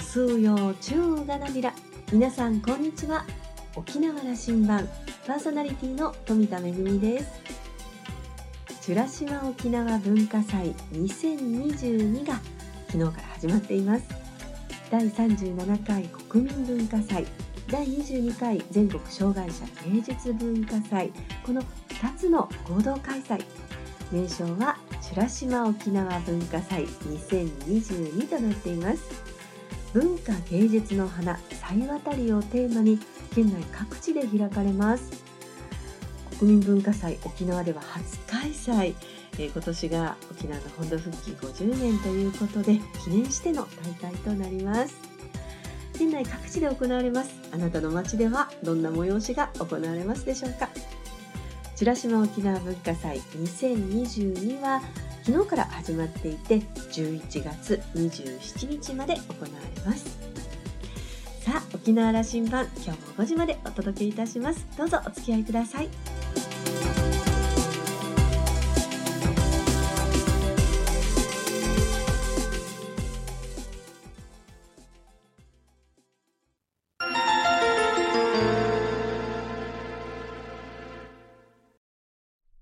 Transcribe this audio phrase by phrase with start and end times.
[0.00, 1.74] 数曜中がなびら。
[2.12, 3.24] 皆さんこんにちは。
[3.76, 4.88] 沖縄羅針盤。
[5.26, 7.40] パーソナリティの富田恵です。
[8.88, 12.40] 美ら島沖縄文化祭2022が
[12.88, 14.04] 昨日から始まっています。
[14.90, 17.26] 第37回国民文化祭。
[17.68, 21.12] 第22回全国障害者芸術文化祭。
[21.44, 23.44] この2つの合同開催。
[24.10, 24.76] 名称は
[25.10, 29.29] 美ら島沖縄文化祭2022となっています。
[29.92, 32.98] 文化芸術の花祭渡りをテーマに
[33.34, 35.10] 県内各地で開かれます。
[36.38, 38.94] 国民文化祭沖縄では初開催、
[39.38, 43.66] えー、今年が沖縄の本土復帰50年ということで記念しての
[44.00, 44.94] 大会となります。
[45.98, 47.34] 県内各地で行われます。
[47.52, 50.70] あなたの街ではどんな催しが行われますでしょうか。
[51.78, 54.82] 美ら島沖縄文化祭2022は
[55.22, 60.18] 昨日から始まっていて11月27日まで行われます。
[61.40, 64.66] さあ沖縄羅針盤今日も5時までお届けいたします。
[64.76, 65.88] どうぞお付き合いください。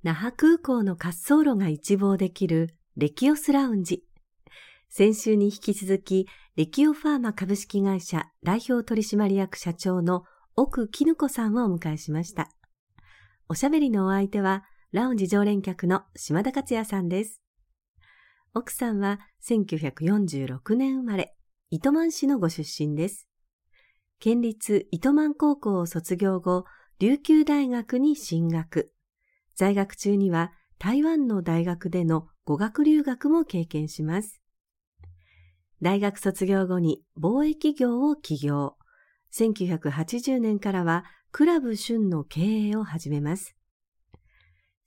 [0.04, 4.04] 那覇空港の滑走路が一望できるレキオスラウンジ。
[4.88, 10.22] 先週に引き続き、レキオファーマ株式会社代表取締役社長の
[10.54, 12.48] 奥絹子さんをお迎えしました。
[13.48, 17.42] おしゃべりのお相手は、ラウンジ常連客の島田克也さんです。
[18.54, 21.34] 奥さんは1946年生まれ、
[21.70, 23.26] 糸満市のご出身です。
[24.20, 26.66] 県立糸満高校を卒業後、
[27.00, 28.92] 琉球大学に進学。
[29.58, 34.40] 在学中には台湾の大学での語学留学も経験します。
[35.82, 38.76] 大学卒業後に貿易業を起業。
[39.34, 43.56] 1980年からはクラブ春の経営を始めます。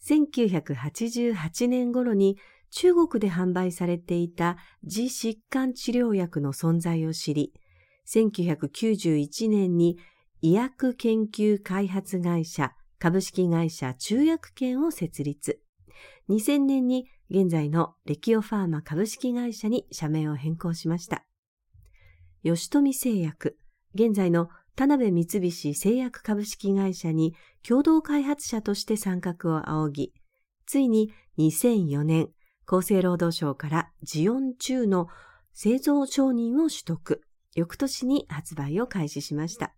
[0.08, 2.38] 1988年頃に
[2.70, 7.52] 中国で販売されていた自疾患治療薬の存在を知り、
[8.08, 9.98] 1991年に
[10.40, 12.72] 医薬研究開発会社
[13.02, 15.60] 株式会社中薬研を設立。
[16.30, 21.26] 2000年に現在のレキオファーマ株式会社に社名を変更しました。
[22.44, 23.58] 吉富製薬、
[23.96, 27.34] 現在の田辺三菱製薬株式会社に
[27.68, 30.14] 共同開発者として参画を仰ぎ、
[30.68, 32.30] ついに2004年、
[32.68, 35.08] 厚生労働省からジオン中の
[35.56, 37.24] 製造承認を取得、
[37.56, 39.74] 翌年に発売を開始しました。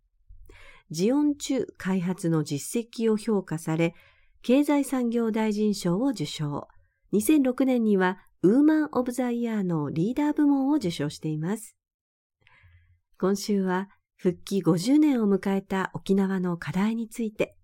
[0.92, 3.96] ジオン中開発の実績を評価され、
[4.42, 6.68] 経済産業大臣賞を受賞。
[7.14, 11.76] 2006年にはウーマン・オブ・ザ・イヤーのリーダー部門を受賞しています。
[13.18, 17.56] 今週は復帰50年を迎えた沖縄の課題について、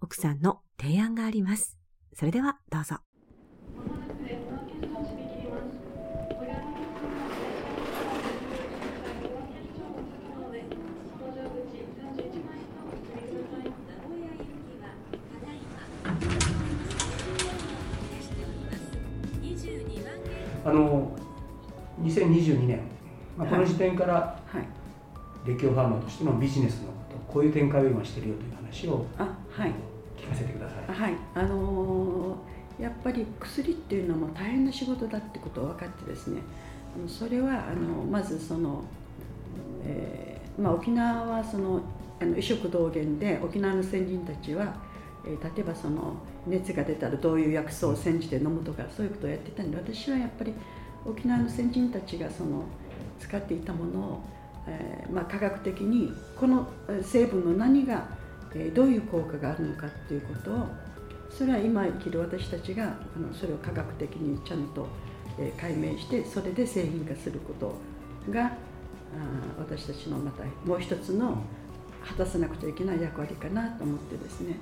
[0.00, 1.78] 奥さんの提案があります。
[2.14, 2.98] それではどうぞ。
[20.64, 21.10] あの
[22.02, 22.80] 2022年、
[23.36, 24.14] まあ、この時点から、
[24.46, 29.72] はい、レキオファーマーとしてのビジネスのことこういう展開を今してるよという話をあ、はい、
[30.16, 30.94] 聞かせてください。
[30.94, 31.14] はい。
[31.34, 36.42] あのー、やっぱり薬っていうのも大変な仕事だってことを分かってですね。
[37.06, 38.84] それはあのまずその、
[39.84, 41.80] えーまあ、沖縄はその
[42.20, 44.74] あの異色同源で沖縄の先人たちは、
[45.24, 46.16] えー、例えばその
[46.46, 50.52] 熱が出たらどういう薬草を煎じて飲むとかそういうことをやってたんで私はやっぱり
[51.04, 52.64] 沖縄の先人たちがその
[53.20, 54.20] 使っていたものを、
[54.66, 56.68] えーまあ、科学的にこの
[57.02, 58.08] 成分の何が、
[58.54, 60.66] えー、どういう効果があるのかっていうことを
[61.30, 64.86] それは今生きる私たちがあのそれを科学的にちゃんと、
[65.38, 67.74] えー、解明してそれで製品化すること
[68.30, 68.52] があ
[69.58, 71.42] 私たちのまたもう一つの
[72.04, 74.56] 果たさなくちゃいけない役割かなと思ってですね。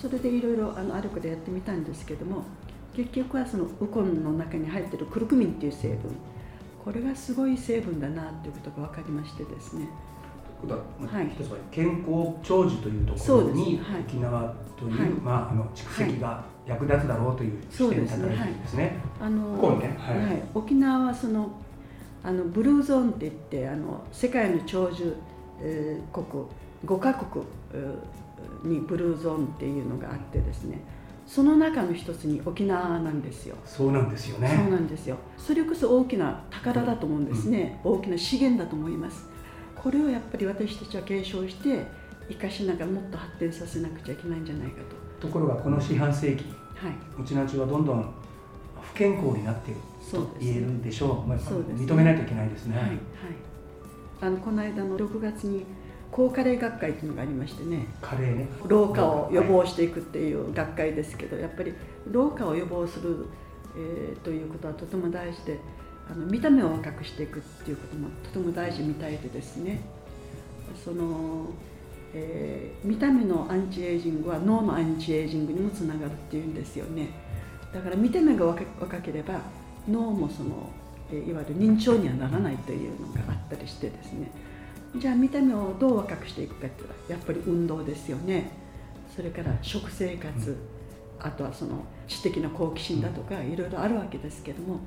[0.00, 2.42] それでいろいろあの歩くでやってみたんですけども
[2.94, 6.14] 結局はそのウコンの中に入ってるクルクミンっていう成分。
[6.84, 9.88] これがすごい成分だなということが分かりましてですね。
[10.66, 18.96] はい、一つは健康長寿というところに、はい、沖縄という、はい、まあ、あの蓄積が役立つだろうという視点に立たれてるんですね。
[19.20, 21.50] あのね、はい、沖縄はその
[22.22, 25.16] あのブルーゾーンって言ってあの世界の長寿、
[25.60, 26.44] えー、国
[26.84, 27.44] 5カ国、
[28.64, 30.80] にブルーゾーンっていうのがあってですね
[31.26, 33.56] その中の一つに沖縄なんですよ。
[33.64, 34.48] そうなんですよね。
[34.48, 35.16] そうなんですよ。
[35.38, 39.26] それこそ大きな宝だと思うんですね、うん、大きな資源だと思います。
[39.74, 41.86] これをやっぱり私たちは継承して
[42.28, 44.82] 生かしながらもっと発展させなくちゃいけないんじゃないか
[45.18, 45.26] と。
[45.26, 46.44] ところがこの四半世紀、
[46.74, 48.14] はい、うちの町はどんどん
[48.82, 49.80] 不健康になっている
[50.10, 52.76] と言えるでしょう、まあ、認めないといけないですね。
[52.76, 52.98] はい、はい、
[54.20, 55.64] あのこの間の6月に
[56.14, 57.86] 高加齢学会というのがありましてね。
[58.00, 58.46] 加齢ね。
[58.68, 61.74] 老化を予防していくっていう学会ですけどやっぱり
[62.08, 63.26] 老化を予防する、
[63.76, 65.58] えー、ということはとても大事で
[66.08, 69.80] あの見た目を若くしていくっていうこともとても大事みたいでですね。
[70.84, 71.46] その、
[72.14, 77.08] えー、見た目のアンチエイジングは脳のアンチエイジングにもつながるっていうんですよね。
[77.72, 78.64] だから見た目が若
[79.02, 79.40] ければ
[79.88, 80.70] 脳もその、
[81.10, 84.30] えー、いわゆる認知症にはならないというのがあったりしてですね
[84.96, 88.50] じゃあ見た目をどう若くしていくかっていうのはやっぱり運動ですよね。
[89.14, 90.56] それから食生活、
[91.20, 94.80] あとはその知的な好奇心だとかいろいろあるわけですけども。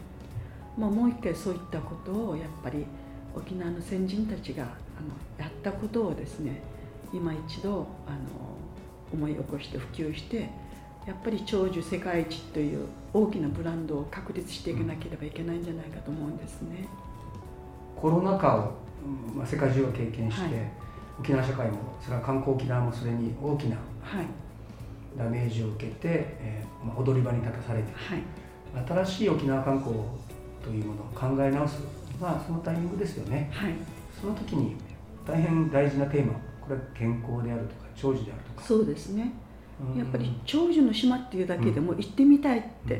[0.77, 2.85] まあ、もう一回そういったことをやっぱり
[3.35, 4.73] 沖縄の先人たちがあの
[5.43, 6.61] やったことをですね
[7.11, 8.17] 今一度あの
[9.11, 10.49] 思い起こして普及して
[11.07, 16.87] やっぱり長寿世界一という大きなブランドを確立していかなければいけないんじゃないかと思うんですね。
[17.95, 18.73] コロナ禍を、
[19.35, 20.71] まあ、世界中が経験して、はい、
[21.19, 23.77] 沖縄社会もそれは観光沖縄もそれに大きな
[25.17, 25.97] ダメージを受けて、
[26.39, 28.23] えーまあ、踊り場に立たされて、はい、
[28.87, 29.95] 新しい沖縄観光
[30.63, 31.79] というものを考え直す
[32.19, 33.73] まあそのタイミングですよね、はい、
[34.19, 34.75] その時に
[35.25, 38.67] 大変大事なテーマこれは健康であるとか長寿であるとか。
[38.67, 39.33] そうですね。
[39.95, 42.95] やっぱり長寿の島っていうだけでも行ってみたいって、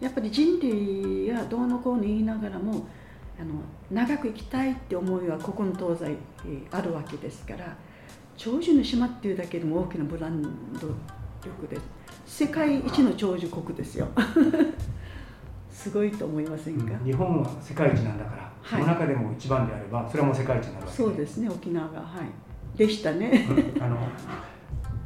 [0.00, 2.86] うん、やっぱり人類がどうのこうの言いながらも
[3.42, 3.54] あの
[3.90, 6.16] 長く生きたいって思いはここの東西
[6.70, 7.76] あるわけですから
[8.36, 10.42] 長寿の島っていうだけでも大きなブラン
[10.74, 10.86] ド
[11.44, 11.76] 力で
[12.24, 14.06] 世界一の長寿国ですよ。
[15.68, 22.00] すごいと思いませんか、うん、日本は世界一なんだから、はい、その中でも一番であればそれはもう世界一になるわけそうですね沖縄が。
[22.00, 22.78] はい。
[22.78, 23.48] でしたね、
[23.80, 23.98] あの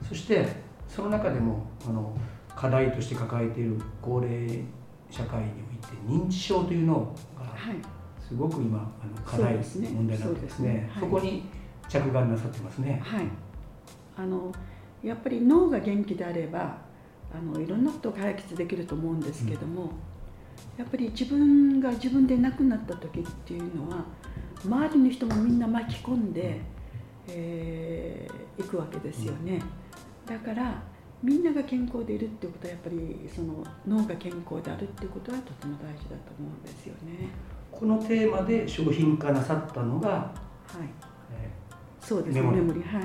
[0.07, 0.47] そして
[0.87, 2.15] その中でもあの
[2.55, 4.63] 課題として抱えている高齢
[5.11, 5.47] 社会に
[6.07, 7.47] おいて認知症というのが
[8.29, 9.63] すごく今あの課題、ね、
[9.95, 10.91] 問題なわけですね、ね。
[10.93, 11.45] はい、そこに
[11.89, 13.01] 着眼なさってますね。
[13.05, 13.27] はい、
[14.17, 14.53] あの
[15.03, 16.79] やっぱり脳が元気であれば
[17.33, 19.89] あのいろんなことを解決できると思うんですけども、うん。
[20.77, 24.05] やっぱり自分が自分で亡くなった時っていうのは
[24.65, 26.61] 周りの人もみんな巻き込んで、
[27.29, 29.63] えー、行くわけですよね。
[30.27, 30.83] だから
[31.23, 37.29] みんなが健康でいるってことはやっぱりその脳が健康であるってことはとても大事だと思うんですよね。
[37.79, 40.33] このテーマで商品化なさったのが、は
[40.75, 40.89] い。
[41.33, 43.03] えー、そうですねメモリはい。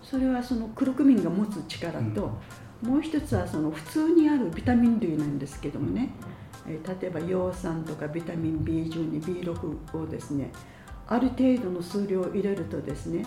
[0.00, 2.30] それはそのクルクミンが持つ力と、
[2.82, 6.10] うん、もう一つはその普通にあるビタミン類なんですけどもね、
[6.66, 10.52] 例えば葉酸とかビタミン B12、B6 をですね
[11.08, 13.26] ある程度の数量を入れるとですね、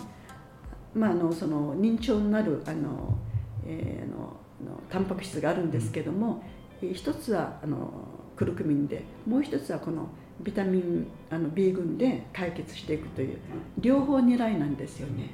[0.93, 3.17] まあ、あのその認知症になるあの、
[3.65, 6.41] えー、ののタンパク質があるんですけども、
[6.81, 7.91] うん、一つはあの
[8.37, 10.07] クルクミンでもう一つはこの
[10.41, 13.37] ビタミンあの B 群で解決していくという
[13.79, 15.31] 両方狙いなんですよね。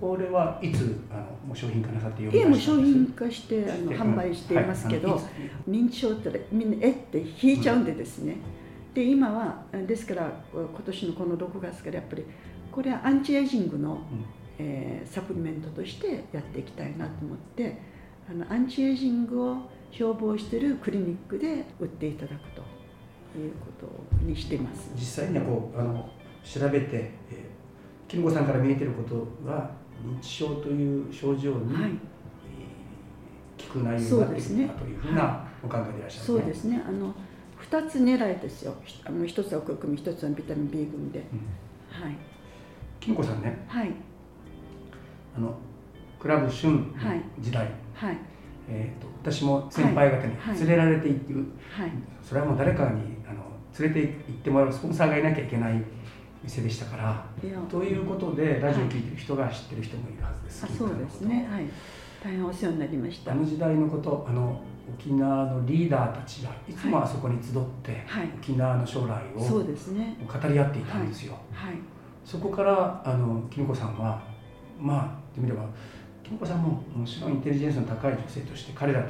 [0.00, 5.20] これはいつあのもう商品化なさっていえもう商品化してあの販売していますけど、は
[5.68, 8.36] い、認知症ってみんなえって引いちゃうんでですね、
[8.88, 12.24] うん、で今はですから今年のこの6月からやっぱり
[12.72, 13.98] これはアンチエイジングの、うん、
[14.58, 17.78] えー、サプリメントとしてやっていきたいなと思って
[18.28, 19.56] あのアンチエイジングを
[19.92, 22.62] 標榜しているクリニックで売っていただくと
[23.38, 23.86] いうこ
[24.20, 24.90] とにしています。
[24.94, 26.08] 実際にはこうあの
[26.44, 26.88] 調べて、
[27.30, 27.54] えー
[28.14, 29.70] 金子さんから見えてることは
[30.04, 31.90] 認知症という症状に、はい、
[33.58, 36.82] 聞く内容がっているというふうなお考えでいらっしゃる、ね、そうですね。
[36.86, 37.14] あの
[37.60, 38.74] 2つ狙いですよ。
[39.04, 42.16] あの1つは黒組1つはビタミン B 群で、うん、はい。
[43.00, 43.64] 金子さんね。
[43.66, 43.90] はい。
[45.36, 45.56] あの
[46.20, 46.78] クラブ春
[47.40, 48.18] 時代、はい、
[48.68, 51.34] えーと、私も先輩方に連れられていく、
[51.70, 51.90] はい、
[52.22, 53.13] それはもう誰かに
[53.78, 55.82] 連れて行ってもらうスポンサーがいなきゃいけない
[56.42, 61.48] 店でしたからということでラジオを聴いてる人が知ってる人もいるはずです、はい、そうですね。
[61.50, 61.64] はい。
[62.22, 63.32] 大変お世話になりました。
[63.32, 64.62] あの時代のことあの
[64.98, 70.16] 沖縄のリーダーたちがいつもあそこに集って、はい、沖縄の将来をそうですね。
[70.20, 71.80] 語り合っていたんですよ、はい、はい、
[72.24, 74.22] そこからあの金子さんは
[74.78, 75.64] まあ言ってみれば
[76.22, 79.08] 金子さんももちろんインテリジェンスの高い女性として彼らと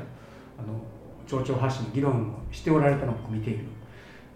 [0.59, 0.81] あの
[1.27, 3.65] 町長発信の議論をしておられたのを見ている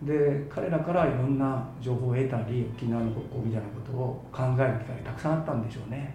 [0.02, 6.14] で彼らからいろんな情報を得たり沖縄の国交みたいなことを考える機会たくさんあったんでしょうね。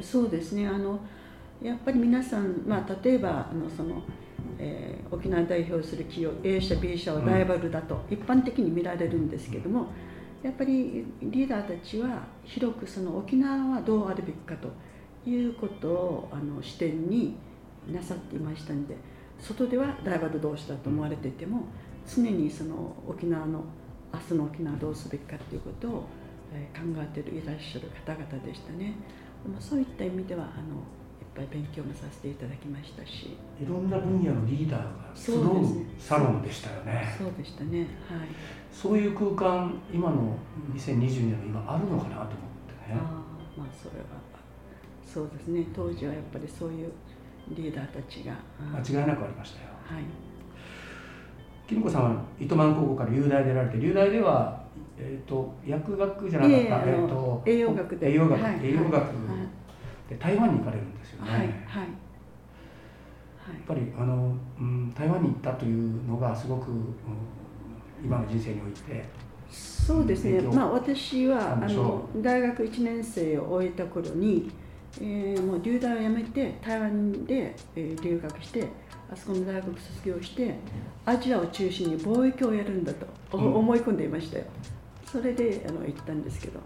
[0.00, 0.98] そうですねあの
[1.60, 4.00] やっぱり皆さん、まあ、例えばあのその、
[4.58, 9.88] えー、沖縄代表する企業 A 社 B 社はライバルだと一般的に見られるんですけども
[10.42, 14.68] やっぱりリーダーたちは広くその沖縄はどうあるべきかと
[15.28, 17.36] いうことをあの視点に
[17.92, 18.96] なさっていましたので
[19.40, 21.62] 外ではライバル同士だと思われていても
[22.08, 23.64] 常にその沖縄の
[24.12, 26.06] 明日の沖縄どうすべきかということを考
[26.96, 28.94] えていらっしゃる方々でしたね。
[29.60, 30.82] そういった意味ではあの
[31.38, 33.36] ぱい勉強もさせていただきましたし。
[33.62, 35.44] いろんな分野のリーダーが集う
[35.98, 37.14] サロンでしたよね。
[37.16, 37.78] そうでしたね。
[37.78, 37.86] はい。
[38.72, 40.36] そういう空間今の
[40.74, 42.26] 2022年の今あるのかなと思っ
[42.66, 42.98] てね。
[42.98, 43.04] あ
[43.56, 44.06] まあそれは
[45.06, 45.66] そうですね。
[45.74, 46.92] 当時はやっぱりそういう
[47.50, 48.34] リーダーたちが
[48.76, 49.68] 間違いなくありましたよ。
[49.84, 50.27] はい
[51.68, 54.66] きのこさんは糸満高校から流大でられて流大では
[55.00, 58.10] えーと、薬学じゃなかった、えー、えーと栄養学で。
[58.10, 59.12] 栄養学、はい、栄養学
[60.08, 61.30] で台湾に行かれるんですよね。
[61.30, 61.52] はいはい、や
[63.60, 66.96] っぱりあの、うん、台湾に行ったというのがすごく、うん、
[68.04, 69.04] 今の人生において
[69.50, 74.50] そうですね、まあ、私はあの大学1年生を終えた頃に、
[75.00, 78.68] えー、もう留大を辞めて台湾で、えー、留学して
[79.10, 80.54] あそこの大学卒業して
[81.04, 84.44] アジアを中心に貿易をやるんだと思い込んでいましたよ、
[85.10, 86.60] それであの行ったんですけど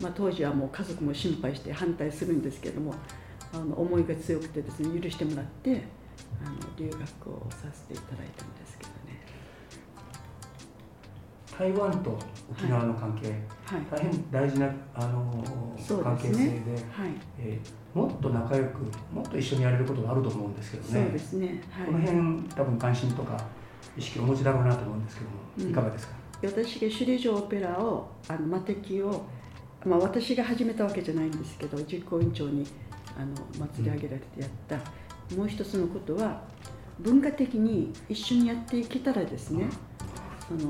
[0.00, 2.94] まあ、当時はもう家族も心配して反対するんですけども
[3.52, 5.82] あの思いが強くてですね許してもらって
[6.44, 8.26] あの留学をさせていただい
[11.60, 12.18] 台湾と
[12.50, 15.44] 沖縄の関係、はい、大変大事なあの、
[16.02, 17.10] 関係性で、ねはい。
[17.38, 18.78] えー、もっと仲良く
[19.12, 21.02] もっと一緒にやれることがあると思うんですけどね。
[21.04, 23.38] そうですね、はい、この辺多分関心とか
[23.94, 26.14] 意識をお持ちだろうなと思うんですけども、うん、いかがですか？
[26.42, 29.22] 私が首里城オペラをあの魔敵を
[29.84, 32.66] まあ、私が始めたわけじゃないんですけど実行委員長に
[33.18, 33.34] あの
[33.66, 34.76] 祭り上げられてやった、
[35.32, 36.42] うん、もう一つのことは
[36.98, 39.64] 文化的に一緒にやっていけたらですね、
[40.50, 40.68] その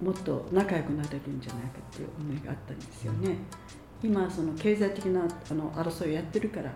[0.00, 3.36] もっと仲良くなれるんじゃないかっていう思いがあったんですよね。
[4.00, 6.72] 今その経済的なあの争いをやってるから、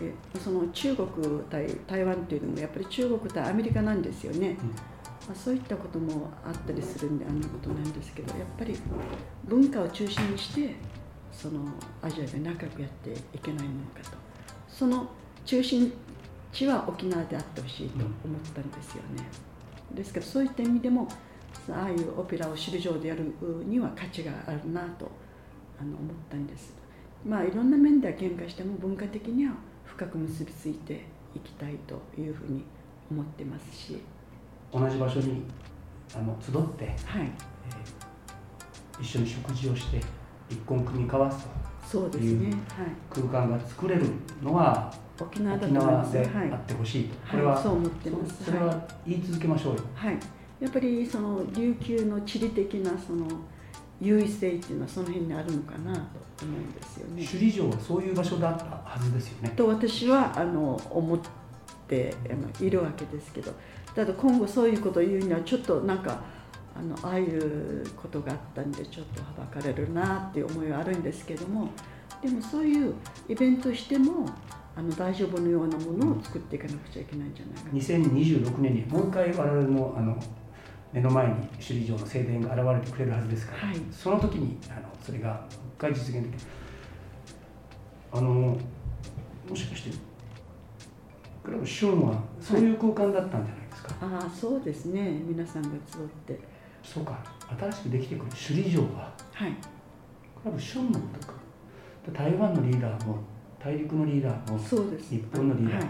[0.00, 1.08] うん、えその中国
[1.50, 4.56] 対台湾っていうのもやっぱり中国対アメリカなんですよね。
[4.60, 4.68] うん。
[4.68, 8.76] まあ、そういったこともあったりするんであんなことなんですけどやっぱり
[9.44, 10.74] 文化を中心にして
[11.30, 11.60] その
[12.02, 14.16] アジアで仲良くやっていけないものかと。
[14.68, 15.08] その
[15.44, 15.92] 中心
[16.52, 19.24] 地は沖縄であってほしいと思ったんですよね、
[19.94, 21.08] ですけどそういった意味でも
[21.70, 23.34] ああいうオペラを首里城でやる
[23.64, 25.10] には価値があるなと
[25.80, 26.74] あの思ったんです。
[27.24, 29.52] まあいろんな面では喧嘩しても文化的には
[29.84, 32.64] 深く結びついていきたいというふうに
[33.10, 33.98] 思ってますし。
[34.72, 35.42] 同じ場所に
[36.14, 37.22] あの集って、はい。
[37.22, 40.00] えー、一緒に食事をして
[40.48, 41.61] 一本組み交わすと
[42.18, 42.56] いう
[43.10, 44.06] 空間が作れる
[44.42, 48.44] のは沖縄であってほしいと、これは、そう思ってます。
[48.44, 50.18] それは言い続けましょうよ、はい、
[50.60, 53.26] やっぱりその琉球の地理的なその
[54.00, 57.24] 優位性っていうのはその辺にあるのかなと思うんですよね。
[57.24, 59.50] 首里城はそういう場所だったはずですよね。
[59.56, 61.18] と私はあの思っ
[61.86, 62.14] て
[62.60, 63.52] いるわけですけど。
[63.94, 66.20] ただ今後そういうことを言うにはちょっとなんか
[66.76, 71.68] あのああいうことがあったんでちょっとはばかれるなっていう思いはあるんですけども
[72.22, 72.94] でもそういう
[73.28, 74.26] イベントしても
[74.74, 80.16] あの大丈夫のようなものを作っていかなくちゃいけないんじゃないか2026年にもう一回我々のあの
[80.92, 85.40] 目の前に首里城の正殿が現れてくれるはずですから、はい、その時にあのそれがもう
[85.78, 86.30] 一回実現できる
[88.12, 88.58] あのも
[89.54, 89.96] しかして
[91.42, 93.94] クラブシューンはそういう空間だったんじゃないですか？
[94.02, 95.22] ああそうですね。
[95.26, 96.38] 皆さんが集って
[96.92, 97.18] そうか
[97.58, 99.52] 新しくできてくる首里城ははい。
[100.34, 101.34] これは旬のことか。
[102.12, 103.18] 台湾のリーダーも
[103.58, 105.10] 大陸のリーダーもそうです。
[105.10, 105.88] 日本のリーダーも、はい、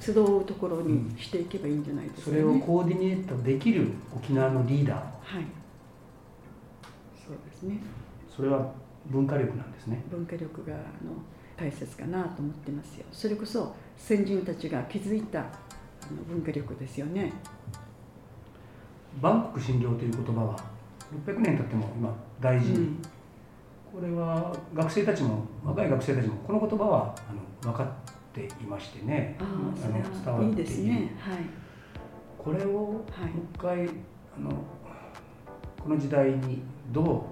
[0.00, 4.96] 集うところにしていけばいいんじゃないですか、ね、それをコーディネートできる沖縄のリーダー。
[4.98, 5.44] はい。
[7.14, 7.78] そうですね。
[8.34, 8.72] それは
[9.06, 10.02] 文化力なんですね。
[10.10, 10.82] 文化力があの
[11.56, 13.04] 大切かなと思ってますよ。
[13.12, 15.44] それこそ先人たちが築いた
[16.28, 17.32] 文化力ですよね
[19.20, 20.56] 万国診療という言葉は
[21.26, 23.02] 600年経っても今大事、うん、
[23.92, 27.32] これは学生たちも若い学生たちもこの言葉はあ
[27.66, 27.86] の分かっ
[28.32, 29.36] ていましてね。
[29.40, 31.16] あの伝わっていい、ね。
[31.18, 31.38] はい、
[32.38, 33.02] これをもう
[33.54, 33.88] 一回、はい、
[34.38, 34.50] あの
[35.82, 36.62] この時代に
[36.92, 37.26] ど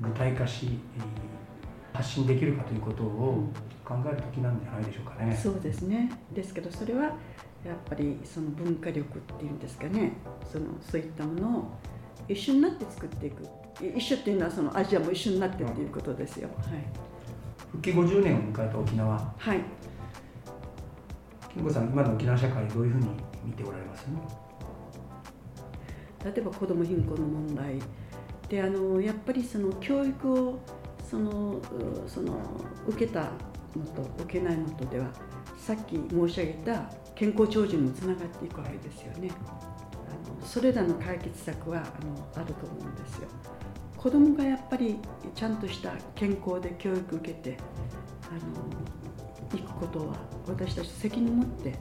[0.00, 0.78] う具体化し
[1.92, 3.50] 発信できるかということを
[3.84, 5.36] 考える時なんじゃないでしょうかね。
[5.36, 6.10] そうですね。
[6.34, 7.12] ですけどそれは
[7.64, 10.12] やっぱりその文化力っていうんですかね。
[10.50, 11.64] そのそういったものを
[12.28, 13.46] 一緒になって作っていく。
[13.80, 16.84] 一緒っていうのはそのアジアも一緒になってっていうことですよ、はい、
[17.70, 19.34] 復帰50年を迎えた沖縄。
[19.38, 19.60] はい。
[21.54, 23.06] 金子さん今の沖縄社会どういうふうに
[23.44, 24.06] 見ておられます？
[26.24, 27.80] 例えば子ども貧困の問題
[28.48, 30.58] であのやっぱりその教育を
[31.08, 31.60] その
[32.06, 32.38] その
[32.86, 33.30] 受けた
[33.76, 35.06] のと受けないのとでは
[35.64, 39.30] さっき申し上げた健康長寿につながっていくわけですよね。
[40.08, 43.28] あのそれらの解決策はあのあると思うんですよ。
[43.96, 44.98] 子どもがやっぱり
[45.36, 47.56] ちゃんとした健康で教育受けて
[48.28, 50.16] あの行くことは
[50.48, 51.78] 私たち責任を持って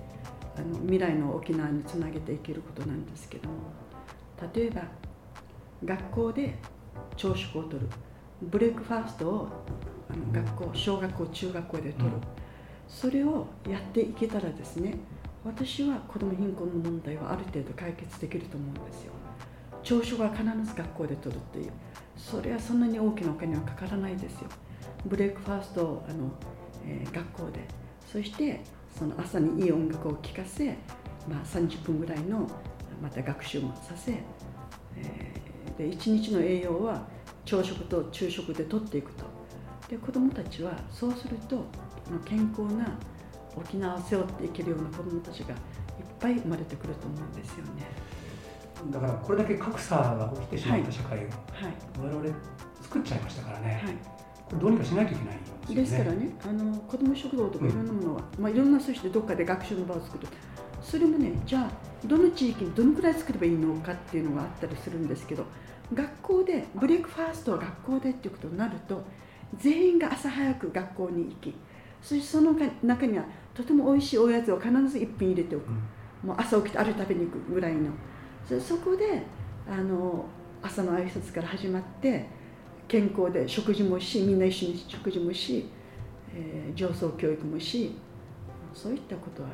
[0.56, 3.56] あの未来の沖縄につなげていけることなんですけども
[4.54, 4.84] 例えば
[5.84, 6.60] 学校で
[7.18, 7.90] 朝食をとる
[8.44, 9.48] ブレイクファーストを
[10.08, 12.22] あの学校小学校中学校でとる、うん、
[12.92, 14.96] それをやっていけたらですね
[15.46, 19.14] 私は子ども貧困の問題はある程度解決できると思うんですよ。
[19.82, 21.72] 朝食は必ず学校でとるっていう
[22.16, 24.50] それはそんなに大きなお金はかからないですよ。
[25.06, 26.32] ブレイクファーストをあの、
[26.86, 27.68] えー、学校で。
[28.06, 28.62] そして
[28.96, 30.68] その朝にいい音楽を聴かせ、
[31.28, 32.46] まあ、30分ぐらいの
[33.02, 37.08] また学習もさせ、えー、で1日の栄養は
[37.46, 39.24] 朝食と昼食でとっていくと。
[39.90, 41.66] で子どもたちはそうすると
[42.20, 42.88] 健康な
[43.56, 45.58] 沖縄を背負っていけるような子どもたちがいっ
[46.20, 48.12] ぱい生まれてくると思うんですよね。
[48.90, 51.30] だからこれだけ格差が起きてしまった社会を、はい、
[52.00, 52.36] 我々
[52.82, 56.36] 作っちゃいましたからね、はい、これどうにかしないといけないです、ね、ですからね。
[56.44, 60.28] あの子ども食堂とかいろんなものは、うん、まあ、いろんな組織でどっかで学習の場を作る
[60.82, 65.46] それもねじゃあどの地域にどのくらい作ればいいのかっていうのがあったりするんですけど
[65.94, 69.04] 学校でブレイクファーストは学校でっていうことになると
[69.58, 71.54] 全員が朝早く学校に行き
[72.02, 77.92] そしてその中にはとても美味しいおやつを必ず一品入れておく、うん、もう朝起きてあれ食べに行くぐらいの。
[78.48, 79.24] そそこで
[79.70, 80.26] あの
[80.62, 82.28] 朝の挨拶から始まって
[82.88, 85.70] 健康で食事もしみんな一緒に食事もし、
[86.34, 87.96] えー、上層教育もし
[88.74, 89.50] そういったことは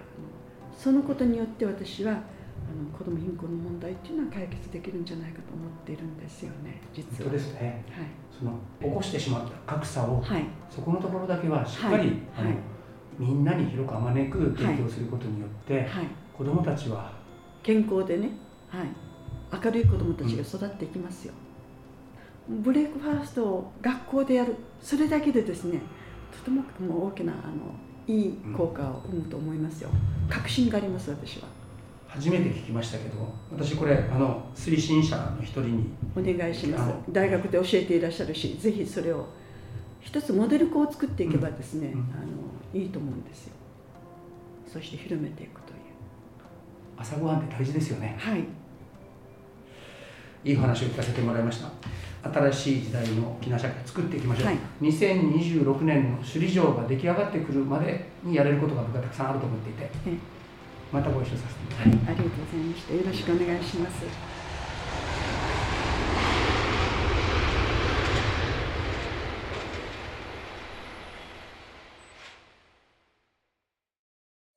[0.77, 7.31] そのことによって私はあの子ども貧困の問題っていうのは解決できるんじゃないかと思っているんですよね実は。
[7.31, 8.05] ですね、はい、
[8.37, 12.51] その起こしてしまった格差を、はい、そこのところだけはしっかり、はい、あの
[13.17, 17.11] みんなに広くあまねく提供することによって、はい、子どもたちは
[17.63, 18.29] 健康でね、
[18.69, 21.33] はい、明るい子どもたちが育っていきますよ、
[22.49, 24.55] うん、ブレイクファーストを学校でやる。
[24.79, 25.81] それだけでですね
[26.31, 27.73] とても大きなあの
[28.07, 29.89] いい効果を生むと思いますよ、
[30.29, 31.56] 確信があります私は。
[32.07, 33.15] 初めて聞きましたけど
[33.51, 36.93] 私これあの推進者の一人にお願いします。
[37.11, 39.25] 大学で教えていらっしゃるしぜひそれを
[40.01, 42.01] 一つモデル校を作っていけばですね、うんうん、あ
[42.75, 43.53] のいいと思うんですよ。
[44.71, 45.77] そして広めていくという。
[46.97, 48.15] 朝ごはんって大事ですよね。
[48.17, 48.43] はい。
[50.43, 51.69] いい話を聞かせてもらいました。
[52.23, 59.89] 新しい時代の沖縄社会を作っていきましょう、はい、2026年の首里城が出来上がってくるまでにやれることが僕はたくさんあると思っていて、
[60.91, 62.93] またご一緒させてはい、ありがとうございました。
[62.95, 64.03] よろしくお願いします。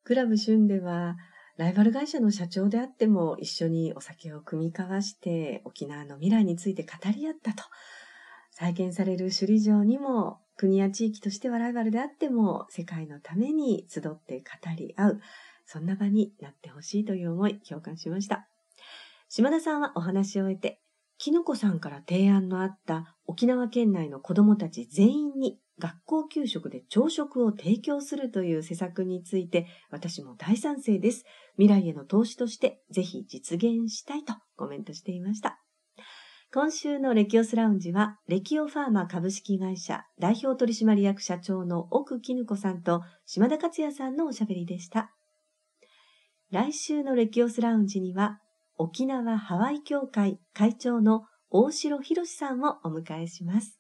[0.02, 1.16] クラブ旬では、
[1.58, 7.62] ライバル会社の社長であっても一緒にお酒を組み交わして沖縄の未来について語り合ったと。
[8.50, 15.20] 再建される首里城にも国や地域としてはライバルであっても世界のために集って語り合う。
[15.72, 18.48] そんな場になってほしいという思い、共感しました。
[19.28, 20.80] 島田さんはお話を終えて、
[21.16, 31.24] きのこさんから提案のあった沖縄県内の子供たち全員に学校給食で朝食を提供するという施策について私も大賛成です。
[31.56, 35.60] 未来への投資としてぜひ実現したいとコメントしていました。
[36.52, 45.14] 今週のレキオスラウンジは、レキオファーマ株式会社代表取締役社長の奥絹子さんと島田克也さんのおしゃべりでした。
[46.52, 48.40] 来週のレキオスラウンジには、
[48.76, 53.78] 沖縄ハワイ協会会長の大城博さんをお迎えします。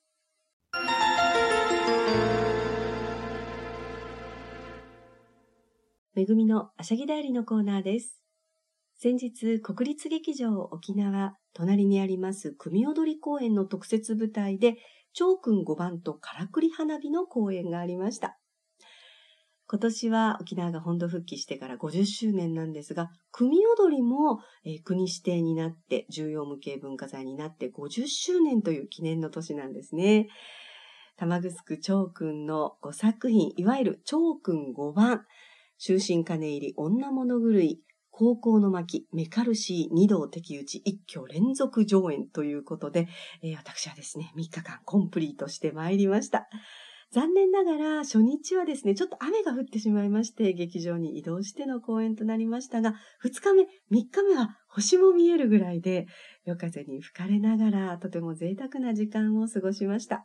[6.14, 8.20] めぐみのあしゃぎだよりのコーナーです。
[8.94, 14.76] 先日、国立劇場沖縄、隣にあります組踊り公演の特設舞台で、
[15.12, 18.39] 長君5番とからくり花火の公演がありました。
[19.72, 30.26] 今年は沖縄が本土復帰してから50周年なんですが、組踊りも、えー、国指定になって重要無形文化財になって50周年という記念の年なんですね。
[31.16, 35.24] 玉城長君の5作品、いわゆる長君5番、
[35.78, 37.80] 終身金入り女物狂い、
[38.10, 43.06] 高校の巻、メカルシー二道敵討ち一挙連続上演ということで、
[43.44, 46.48] えー、私はですね、3日間コンプリートしてまいりました。
[47.12, 52.94] 残念ながら初日はですね、ちょっと雨が降ってしまいまして、劇場に移動しての公演となりましたが、
[53.24, 56.06] 2日目、3日目は星も見えるぐらいで、
[56.44, 60.24] 夜風に吹かれながら、とても贅沢な時間を過ごしました。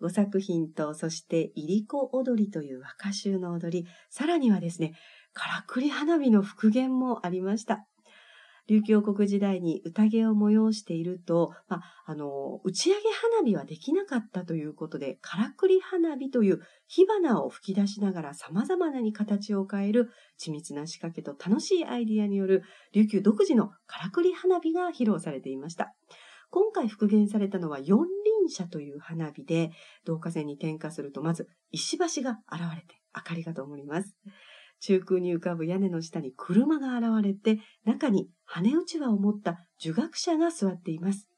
[0.00, 4.94] 5作品と、そして、いりこ踊りという和歌集の踊り、さらにはですね、
[5.34, 7.84] からくり花火の復元もありました。
[8.70, 13.02] 琉球王国時代に宴を催していると、まあ、あの、打ち上げ
[13.40, 25.92] 花火はできなかったということで、からくり花火という火花を吹き出しながら様々なに形を変える緻密な仕掛けと楽しいアイディアによる琉球独自のからくり花火が披露されていました。
[26.50, 29.70] 今回復元されたのは四輪車という花火で、
[30.06, 34.16] 導火線に点火するとまず石橋が現れて明かりが灯ります。
[34.80, 41.28] 中空に浮かぶ屋根の下に車が現れて、中に羽打ち輪を持った儒学者が座っています。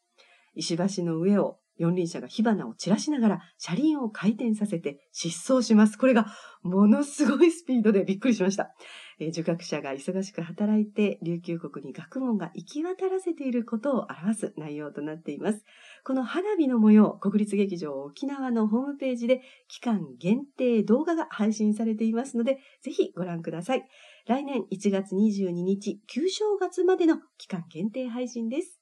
[0.55, 5.97] 石橋の上を四輪車が火花を散らしながら車輪を回転させて疾走します。
[5.97, 6.27] これが
[6.63, 8.73] ものすごいスピードでびっくりしました。
[9.19, 15.65] えー、受学者が忙しく働いて琉球国に学問が行き渡らせていることを表す内容となっています。
[16.05, 23.87] この花火の模様、国立劇場沖縄のホームページで期間限定動画が配信されていますので、ぜひご覧ください。
[24.27, 28.81] 来年1月22日、旧正月までの期間限定配信です。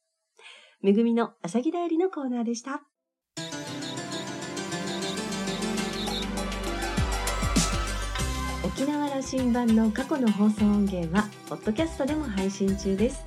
[0.83, 2.90] めぐみのあさぎだよりのコーナーでした。
[8.81, 13.23] 沖縄羅針盤の過去の放送音源は、ポッドキャストでも配信中です。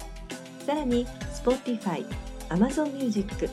[0.65, 2.03] さらに、Spotify、
[2.49, 3.47] Amazon Music、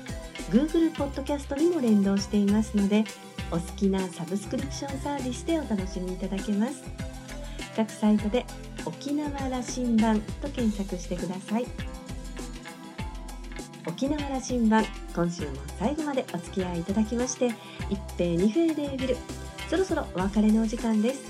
[0.50, 3.04] Google ポッドキャストにも連動していますので、
[3.50, 6.82] お好きなサブスクリプションサービスでお楽しみいただけます。
[7.76, 8.46] 各サイトで
[8.86, 11.66] 沖縄羅針盤と検索してください。
[13.86, 17.48] 沖縄羅針盤今週も最後までお付き合いいただきまして
[17.90, 19.16] 一平二平でビル
[19.68, 21.29] そろそろお別れのお時間です